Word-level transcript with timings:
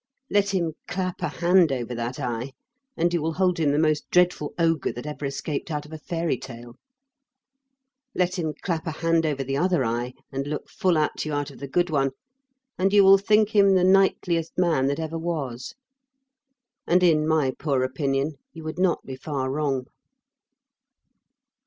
Let 0.31 0.49
him 0.49 0.73
clap 0.87 1.21
a 1.21 1.27
hand 1.27 1.71
over 1.71 1.93
that 1.93 2.19
eye 2.19 2.53
and 2.97 3.13
you 3.13 3.21
will 3.21 3.33
hold 3.33 3.59
him 3.59 3.69
the 3.71 3.77
most 3.77 4.09
dreadful 4.09 4.51
ogre 4.57 4.91
that 4.91 5.05
ever 5.05 5.25
escaped 5.25 5.69
out 5.69 5.85
of 5.85 5.93
a 5.93 5.99
fairy 5.99 6.39
tale. 6.39 6.79
Let 8.15 8.39
him 8.39 8.55
clap 8.63 8.87
a 8.87 8.93
hand 9.03 9.27
over 9.27 9.43
the 9.43 9.57
other 9.57 9.85
eye 9.85 10.15
and 10.31 10.47
look 10.47 10.69
full 10.71 10.97
at 10.97 11.23
you 11.23 11.33
out 11.33 11.51
of 11.51 11.59
the 11.59 11.67
good 11.67 11.91
one 11.91 12.13
and 12.79 12.91
you 12.91 13.03
will 13.03 13.19
think 13.19 13.49
him 13.49 13.75
the 13.75 13.83
Knightliest 13.83 14.57
man 14.57 14.87
that 14.87 14.99
ever 14.99 15.19
was 15.19 15.75
and 16.87 17.03
in 17.03 17.27
my 17.27 17.51
poor 17.59 17.83
opinion, 17.83 18.39
you 18.53 18.63
would 18.63 18.79
not 18.79 19.05
be 19.05 19.15
far 19.15 19.51
wrong. 19.51 19.85